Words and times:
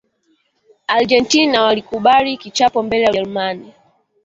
argentina 0.87 1.63
walikubali 1.63 2.37
kichapo 2.37 2.83
mbele 2.83 3.03
ya 3.03 3.09
ujerumani 3.09 3.73